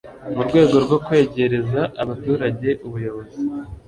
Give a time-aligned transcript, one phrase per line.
[0.35, 3.39] mu rwego rwo kwegereza abaturage ubuyobozi